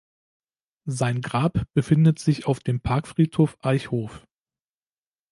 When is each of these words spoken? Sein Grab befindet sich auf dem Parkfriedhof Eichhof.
Sein 0.89 1.21
Grab 1.21 1.67
befindet 1.75 2.17
sich 2.17 2.47
auf 2.47 2.59
dem 2.59 2.79
Parkfriedhof 2.81 3.55
Eichhof. 3.63 4.25